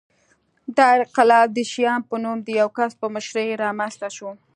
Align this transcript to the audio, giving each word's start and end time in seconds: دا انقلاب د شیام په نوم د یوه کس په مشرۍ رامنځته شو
دا 0.75 0.85
انقلاب 0.97 1.47
د 1.53 1.59
شیام 1.71 2.01
په 2.09 2.15
نوم 2.23 2.37
د 2.43 2.47
یوه 2.59 2.73
کس 2.77 2.91
په 3.01 3.07
مشرۍ 3.15 3.47
رامنځته 3.63 4.07
شو 4.15 4.29